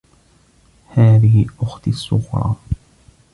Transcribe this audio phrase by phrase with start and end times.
[0.89, 2.55] هذه أختي الصغرى.